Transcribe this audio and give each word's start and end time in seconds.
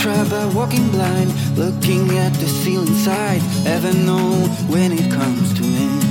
try 0.00 0.24
walking 0.54 0.88
blind, 0.90 1.30
looking 1.58 2.16
at 2.16 2.32
the 2.34 2.46
ceiling 2.46 2.94
side. 2.94 3.42
Ever 3.66 3.92
know 3.92 4.32
when 4.72 4.92
it 4.92 5.10
comes 5.12 5.52
to 5.58 5.64
end? 5.64 6.04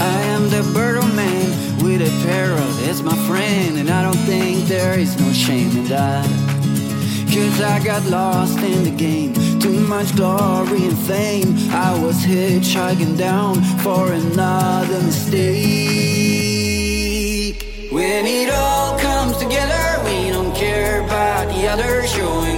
I 0.00 0.20
am 0.34 0.50
the 0.50 0.62
bird 0.74 0.98
of 0.98 1.14
man 1.16 1.50
with 1.82 2.02
a 2.02 2.10
parrot 2.26 2.78
as 2.90 3.02
my 3.02 3.16
friend, 3.26 3.78
and 3.78 3.88
I 3.88 4.02
don't 4.02 4.22
think 4.26 4.68
there 4.68 4.98
is 4.98 5.18
no 5.18 5.32
shame 5.32 5.70
in 5.70 5.84
that. 5.86 6.26
Cause 7.32 7.60
I 7.62 7.80
got 7.82 8.04
lost 8.04 8.58
in 8.58 8.84
the 8.84 8.90
game, 8.90 9.32
too 9.58 9.80
much 9.88 10.14
glory 10.14 10.84
and 10.84 10.98
fame. 10.98 11.56
I 11.70 11.98
was 12.04 12.16
hitchhiking 12.22 13.16
down 13.16 13.62
for 13.78 14.12
another 14.12 15.00
mistake. 15.04 15.48
When 17.90 18.26
it 18.26 18.50
all 18.52 18.77
together 21.68 22.06
showing 22.06 22.57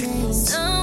get 0.00 0.73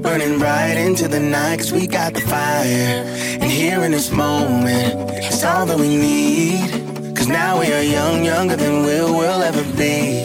Burning 0.00 0.38
right 0.38 0.76
into 0.76 1.08
the 1.08 1.18
night, 1.18 1.58
cause 1.58 1.72
we 1.72 1.88
got 1.88 2.14
the 2.14 2.20
fire. 2.20 3.02
And 3.40 3.50
here 3.50 3.82
in 3.82 3.90
this 3.90 4.12
moment, 4.12 5.10
it's 5.10 5.42
all 5.42 5.66
that 5.66 5.76
we 5.76 5.96
need. 5.96 7.16
Cause 7.16 7.26
now 7.26 7.58
we 7.58 7.72
are 7.72 7.82
young, 7.82 8.24
younger 8.24 8.54
than 8.54 8.84
we'll, 8.84 9.12
we'll 9.12 9.42
ever 9.42 9.64
be. 9.76 10.22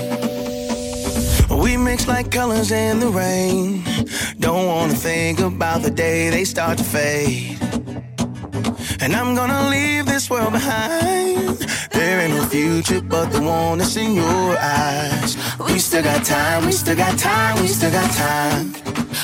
We 1.56 1.75
mix 1.75 2.08
like 2.08 2.30
colors 2.32 2.72
in 2.72 3.00
the 3.00 3.08
rain. 3.08 3.84
Don't 4.39 4.68
wanna 4.68 4.94
think 4.94 5.39
about 5.39 5.82
the 5.82 5.89
day 5.89 6.30
they 6.30 6.46
start 6.46 6.77
to 6.77 6.84
fade. 6.84 7.58
And 9.01 9.15
I'm 9.15 9.34
gonna 9.34 9.70
leave 9.70 10.06
this 10.06 10.30
world 10.30 10.53
behind. 10.53 11.58
There 11.92 12.22
ain't 12.22 12.36
no 12.36 12.46
future 12.46 13.01
but 13.01 13.32
the 13.32 13.42
one 13.42 13.80
that's 13.80 13.96
in 13.96 14.13
your 14.13 14.58
eyes. 14.60 15.36
We 15.60 15.80
still 15.80 16.03
got 16.03 16.24
time, 16.24 16.65
we 16.65 16.72
still 16.72 16.96
got 16.96 17.18
time, 17.18 17.60
we 17.60 17.68
still 17.68 17.92
got 17.92 18.12
time. 18.12 18.83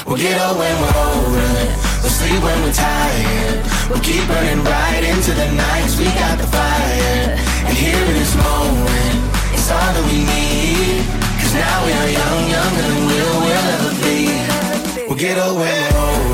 We'll 0.10 0.18
get 0.18 0.42
up 0.42 0.58
when 0.58 0.76
we're 0.82 0.98
older, 1.06 1.54
we'll 2.02 2.10
sleep 2.10 2.42
when 2.42 2.64
we're 2.64 2.74
tired. 2.74 3.62
We'll 3.92 4.02
keep 4.02 4.26
burning 4.28 4.64
right 4.66 5.04
into 5.06 5.38
the 5.38 5.52
nights, 5.54 6.00
we 6.00 6.06
got 6.06 6.40
the 6.40 6.48
fire. 6.48 7.38
And 7.70 7.78
here 7.78 7.94
in 7.94 8.16
this 8.18 8.34
moment, 8.34 9.16
it's 9.54 9.70
all 9.70 9.78
that 9.78 10.06
we 10.10 10.26
need. 10.26 11.06
Cause 11.38 11.54
now 11.54 11.86
we 11.86 11.94
are 11.94 12.10
young, 12.10 12.42
younger 12.50 12.86
than 12.90 13.06
we'll, 13.06 13.38
we'll 13.46 13.70
ever 13.78 13.94
be. 14.02 15.06
We'll 15.06 15.20
get 15.20 15.38
up 15.38 15.54
when 15.54 15.94
we're 15.94 16.02
older. 16.02 16.29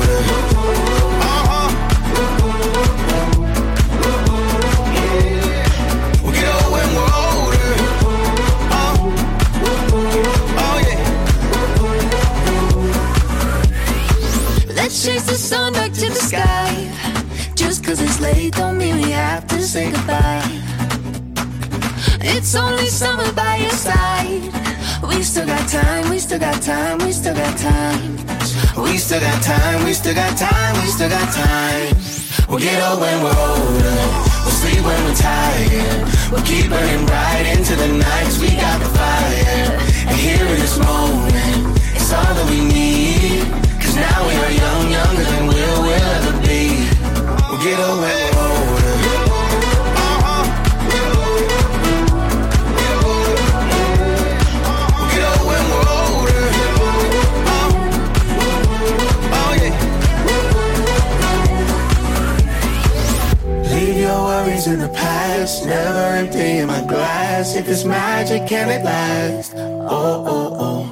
Chase 15.06 15.26
the 15.26 15.34
sun 15.34 15.72
back 15.72 15.92
to 15.92 16.08
the 16.08 16.20
sky. 16.30 16.68
Just 17.54 17.84
cause 17.84 18.00
it's 18.00 18.20
late 18.20 18.52
don't 18.54 18.76
mean 18.76 18.96
we 18.96 19.12
have 19.12 19.46
to 19.46 19.62
say 19.62 19.92
goodbye. 19.92 20.42
It's 22.34 22.56
only 22.56 22.86
summer 22.86 23.30
by 23.32 23.58
your 23.58 23.76
side. 23.86 24.42
We 25.06 25.22
still 25.22 25.46
got 25.46 25.68
time, 25.68 26.10
we 26.10 26.18
still 26.18 26.40
got 26.40 26.60
time, 26.60 26.98
we 26.98 27.12
still 27.12 27.36
got 27.36 27.56
time. 27.56 28.16
We 28.82 28.98
still 28.98 29.20
got 29.20 29.40
time, 29.44 29.84
we 29.84 29.92
still 29.92 30.14
got 30.14 30.36
time, 30.36 30.74
we 30.82 30.88
still 30.90 31.08
got 31.08 31.28
time. 31.32 31.94
We'll 32.48 32.64
get 32.68 32.82
up 32.82 32.98
when 32.98 33.22
we're 33.22 33.40
older. 33.52 33.98
We'll 34.42 34.58
sleep 34.58 34.82
when 34.82 35.00
we're 35.06 35.14
tired. 35.14 36.02
We'll 36.32 36.46
keep 36.50 36.66
burning 36.68 37.06
right 37.06 37.46
into 37.54 37.76
the 37.76 37.88
nights. 37.94 38.40
We 38.40 38.48
got 38.58 38.80
the 38.82 38.90
fire. 38.98 39.70
And 40.10 40.16
here 40.18 40.46
in 40.46 40.58
this 40.58 40.76
moment, 40.78 41.78
it's 41.94 42.12
all 42.12 42.34
that 42.34 42.46
we 42.50 42.58
need 42.64 43.35
now 43.96 44.18
we 44.28 44.34
are 44.44 44.52
young, 44.62 44.90
younger 44.90 45.24
than 45.24 45.46
we'll, 45.46 45.82
we'll 45.82 46.02
ever 46.16 46.34
be. 46.46 46.62
We'll 47.48 47.62
get 47.62 47.78
away 47.78 48.30
older. 48.36 48.76
in 64.66 64.80
the 64.80 64.88
past, 64.88 65.64
never 65.64 65.98
emptying 65.98 66.66
my 66.66 66.84
glass. 66.86 67.54
If 67.54 67.68
it's 67.68 67.84
magic, 67.84 68.48
can 68.48 68.68
it 68.68 68.84
last? 68.84 69.54
Oh, 69.54 70.24
oh, 70.26 70.56
oh. 70.58 70.85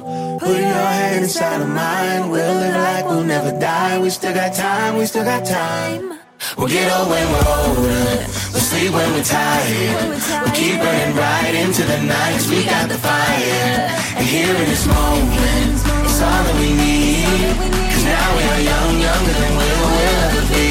Put 0.45 0.61
your 0.61 0.89
hand 1.01 1.23
inside 1.23 1.59
of 1.59 1.69
mine. 1.69 2.29
We'll 2.29 2.53
live 2.61 2.75
like 2.75 3.05
we'll 3.09 3.23
never 3.23 3.51
die. 3.59 3.97
We 3.97 4.11
still 4.11 4.31
got 4.31 4.53
time, 4.53 4.95
we 4.95 5.07
still 5.07 5.25
got 5.25 5.43
time. 5.43 6.19
We'll 6.55 6.67
get 6.67 6.85
old 6.93 7.09
when 7.09 7.25
we're 7.33 7.49
older. 7.65 8.05
We'll 8.53 8.67
sleep 8.69 8.93
when 8.93 9.09
we're 9.13 9.23
tired. 9.23 10.05
We'll 10.45 10.53
keep 10.53 10.77
burning 10.77 11.15
right 11.17 11.55
into 11.55 11.81
the 11.81 11.97
night. 11.97 12.33
Cause 12.37 12.49
we 12.51 12.63
got 12.63 12.85
the 12.89 12.99
fire. 13.01 13.89
And 14.17 14.25
here 14.25 14.53
in 14.53 14.69
this 14.69 14.85
moment, 14.85 15.81
it's 16.05 16.21
all 16.21 16.41
that 16.45 16.55
we 16.61 16.77
need. 16.77 17.57
Cause 17.89 18.05
now 18.05 18.27
we 18.37 18.43
are 18.53 18.61
young, 18.69 18.93
younger 19.01 19.35
than 19.41 19.51
we'll, 19.57 19.81
we'll 19.97 20.21
ever 20.29 20.45
be. 20.53 20.69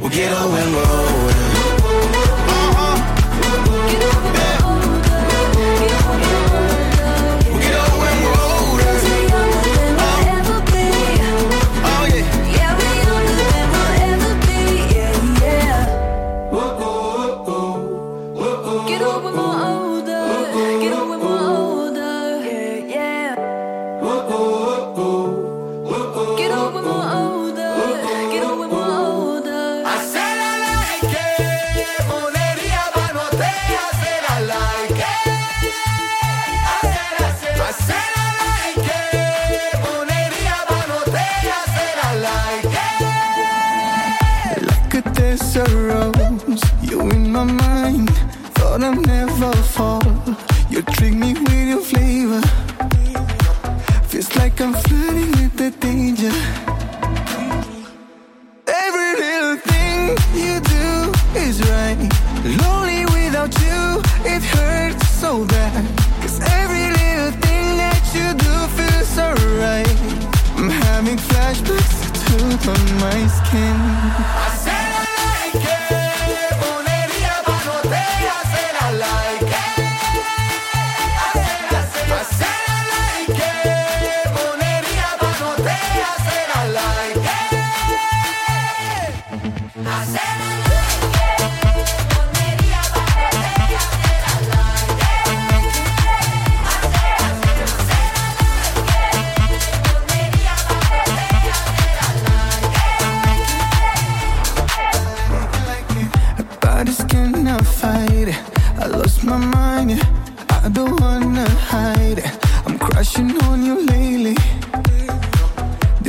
We'll 0.00 0.16
get 0.16 0.32
old 0.32 0.50
when 0.50 0.68
we're 0.72 0.92
older. 0.96 1.27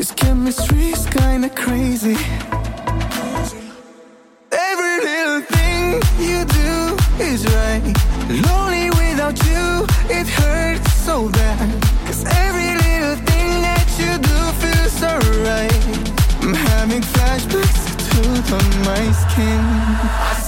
This 0.09 0.15
chemistry's 0.15 1.05
kinda 1.05 1.49
crazy. 1.49 2.17
Every 4.51 4.97
little 5.05 5.41
thing 5.41 6.01
you 6.17 6.45
do 6.45 6.97
is 7.19 7.45
right. 7.45 7.83
Lonely 8.47 8.89
without 8.89 9.37
you, 9.45 9.85
it 10.09 10.27
hurts 10.27 10.93
so 10.93 11.29
bad. 11.29 11.69
Cause 12.07 12.25
every 12.25 12.73
little 12.85 13.17
thing 13.29 13.61
that 13.61 13.85
you 14.01 14.17
do 14.17 14.37
feels 14.61 15.03
alright. 15.03 15.85
I'm 16.41 16.55
having 16.55 17.03
flashbacks 17.03 17.85
to 18.09 18.21
the 18.49 18.59
my 18.85 19.11
skin. 19.21 20.38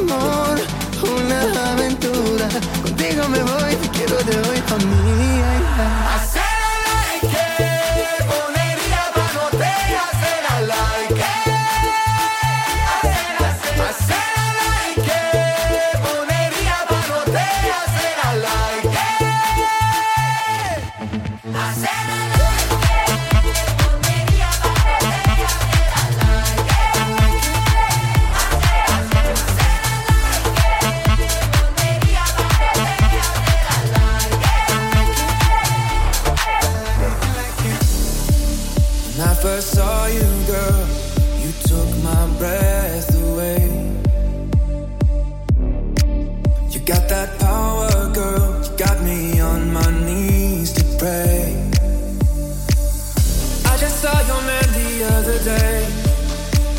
amor, 0.00 0.58
una 1.02 1.72
aventura. 1.72 2.48
Contigo 2.82 3.28
me 3.28 3.42
voy, 3.42 3.74
te 3.76 3.88
quiero 3.90 4.16
de 4.24 4.36
hoy 4.48 4.58
familia. 4.66 6.27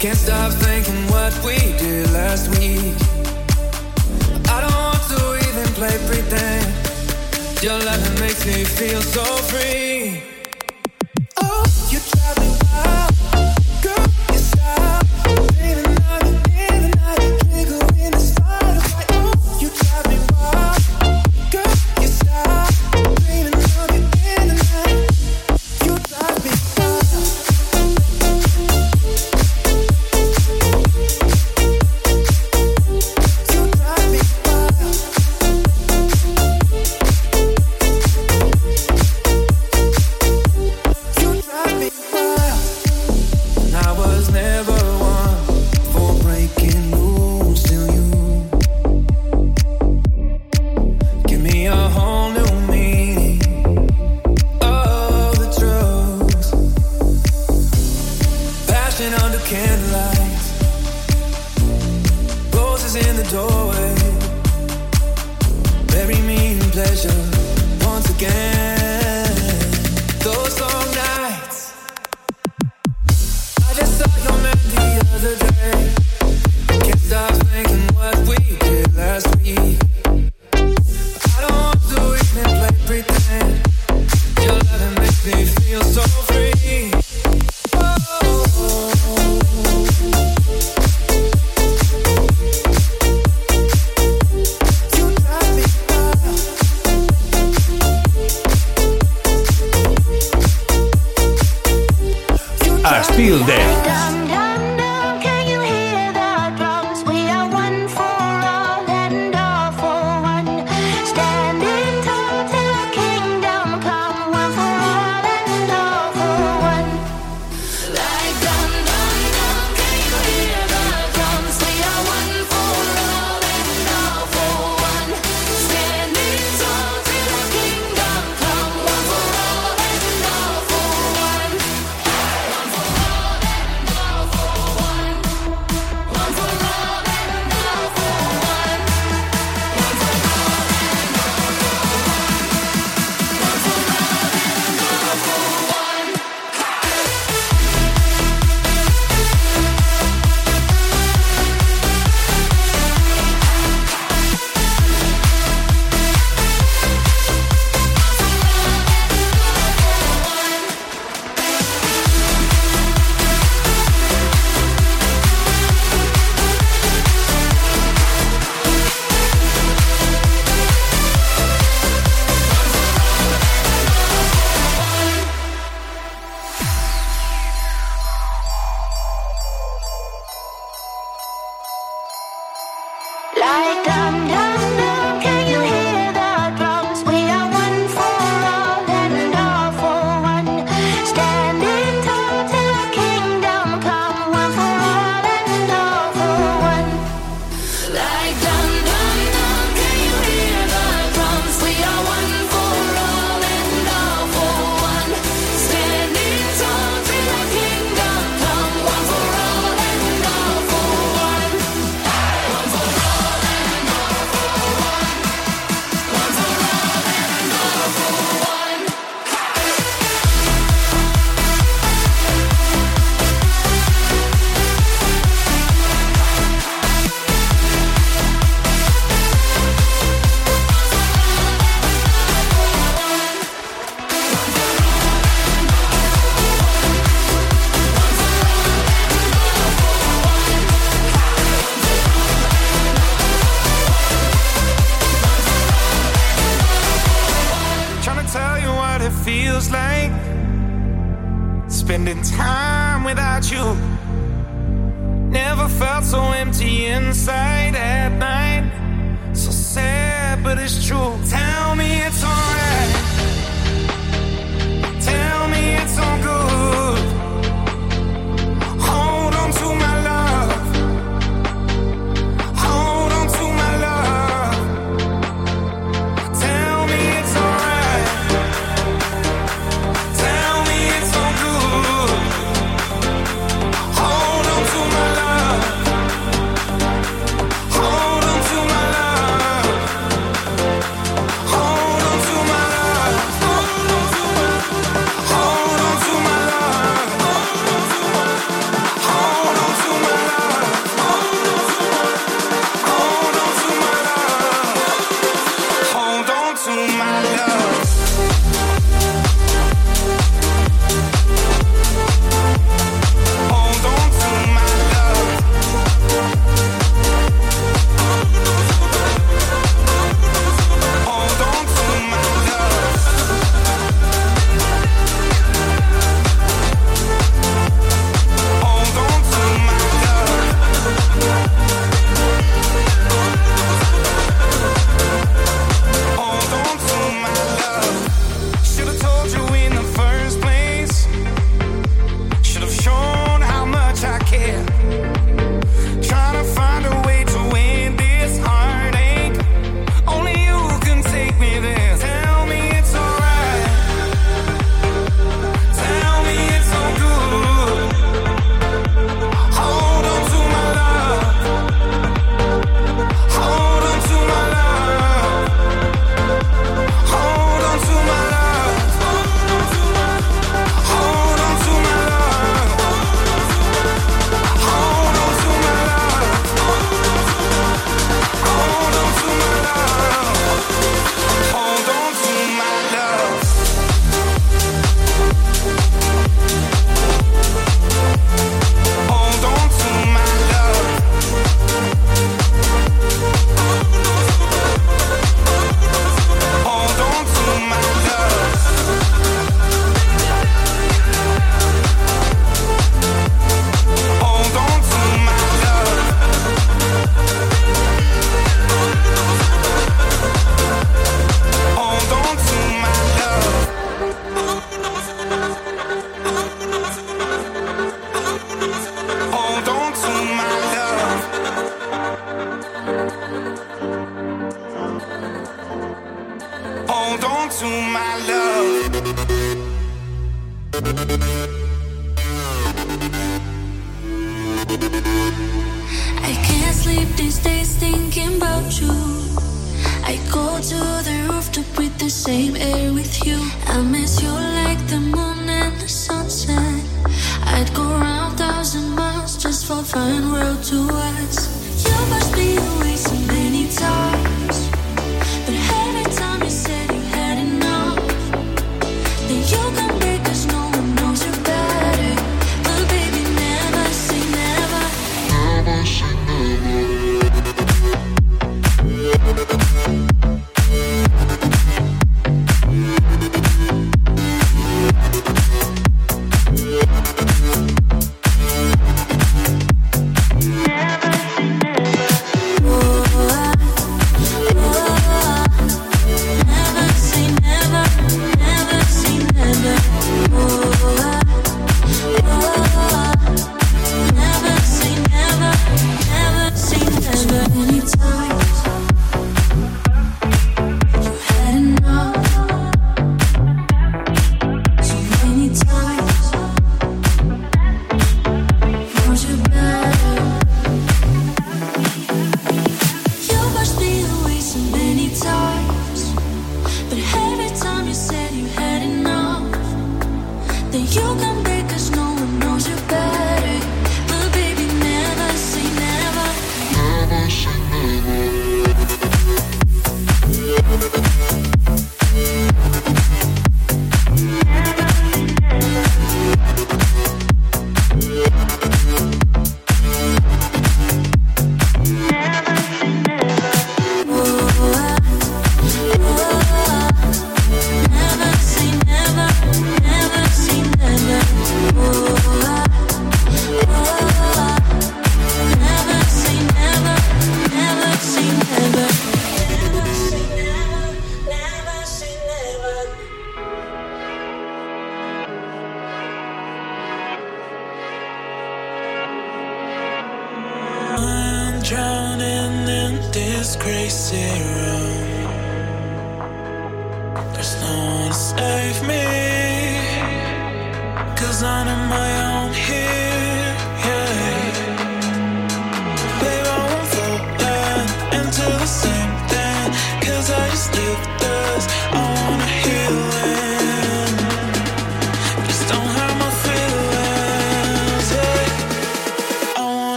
Can't 0.00 0.16
stop 0.16 0.50
thinking 0.52 0.96
what 1.08 1.34
we 1.44 1.58
did 1.76 2.10
last 2.12 2.48
week. 2.58 2.96
I 4.48 4.62
don't 4.62 4.72
want 4.72 5.02
to 5.12 5.46
even 5.46 5.74
play 5.74 5.94
pretend. 6.08 7.62
Your 7.62 7.78
love 7.78 8.18
makes 8.18 8.46
me 8.46 8.64
feel 8.64 9.02
so 9.02 9.22
free. 9.52 10.29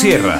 Sierra. 0.00 0.39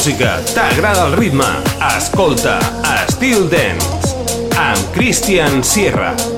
música, 0.00 0.40
t'agrada 0.54 1.08
el 1.08 1.12
ritme, 1.12 1.44
escolta 1.90 2.56
Estil 3.02 3.50
Dance 3.52 4.16
amb 4.56 4.92
Christian 4.96 5.60
Sierra. 5.62 6.29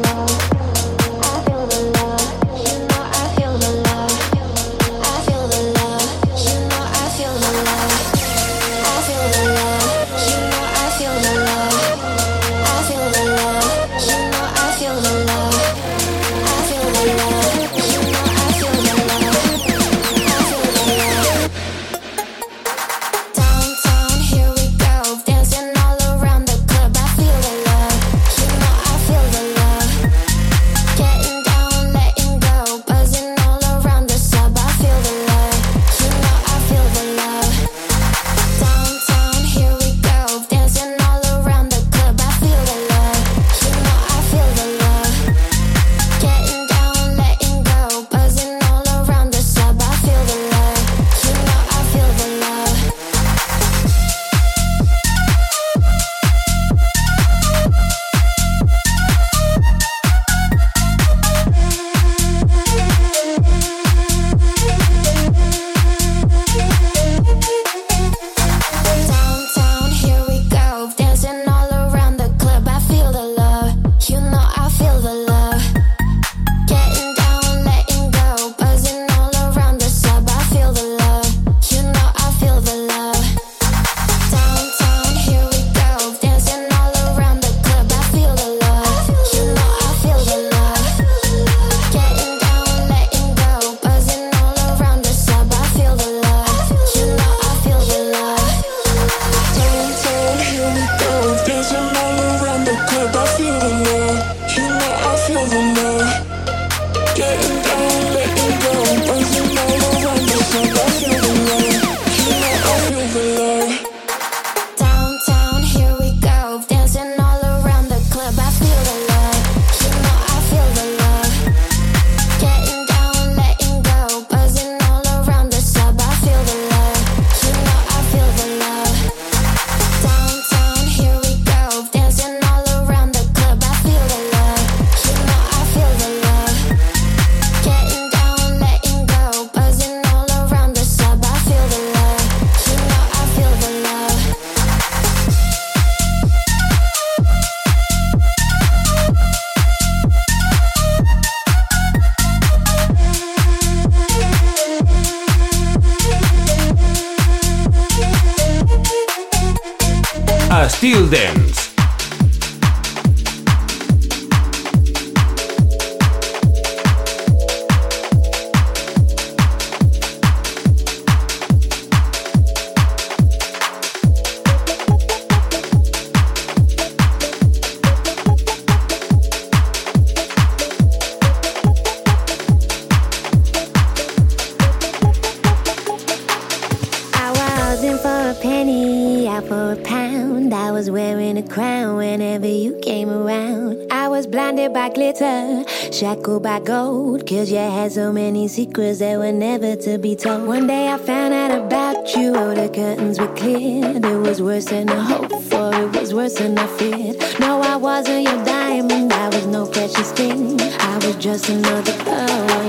Shackled 195.93 196.43
by 196.43 196.61
gold. 196.61 197.26
Cause 197.26 197.51
you 197.51 197.59
had 197.59 197.93
so 197.93 198.12
many 198.12 198.49
secrets 198.49 198.99
that 199.01 199.18
were 199.18 199.32
never 199.32 199.76
to 199.76 199.99
be 199.99 200.16
told. 200.16 200.47
One 200.47 200.66
day 200.66 200.88
I 200.88 200.99
found 200.99 201.34
out 201.34 201.51
about 201.51 202.14
you, 202.14 202.34
oh, 202.34 202.55
the 202.55 202.68
curtains 202.68 203.20
were 203.20 203.34
cleared. 203.34 204.05
It 204.05 204.16
was 204.16 204.40
worse 204.40 204.66
than 204.66 204.88
I 204.88 205.01
hoped 205.01 205.43
for, 205.45 205.74
it 205.74 206.01
was 206.01 206.14
worse 206.14 206.34
than 206.34 206.59
I 206.59 206.66
feared. 206.78 207.16
No, 207.40 207.61
I 207.61 207.76
wasn't 207.76 208.24
your 208.24 208.45
diamond, 208.45 209.12
I 209.12 209.28
was 209.28 209.47
no 209.47 209.66
precious 209.66 210.12
thing. 210.12 210.61
I 210.61 210.97
was 211.05 211.16
just 211.16 211.49
another 211.49 211.93
pearl 212.05 212.61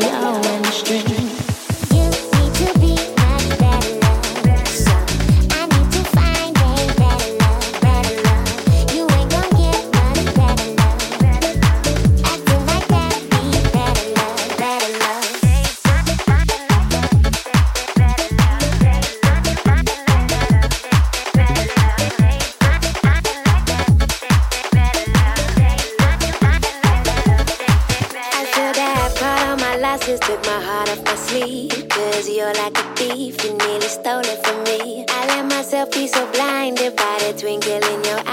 blinded 36.43 36.95
by 36.97 37.17
the 37.19 37.33
twinkle 37.39 37.71
in 37.71 38.03
your 38.03 38.19
eye. 38.25 38.32